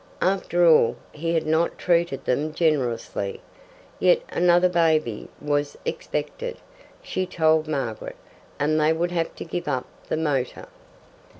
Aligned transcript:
After 0.23 0.65
all, 0.67 0.95
he 1.11 1.35
had 1.35 1.45
not 1.45 1.77
treated 1.77 2.25
them 2.25 2.55
generously. 2.55 3.39
Yet 3.99 4.23
another 4.29 4.67
baby 4.67 5.29
was 5.39 5.77
expected, 5.85 6.57
she 7.03 7.27
told 7.27 7.67
Margaret, 7.67 8.15
and 8.57 8.79
they 8.79 8.93
would 8.93 9.11
have 9.11 9.35
to 9.35 9.45
give 9.45 9.67
up 9.67 9.85
the 10.09 10.17
motor. 10.17 10.65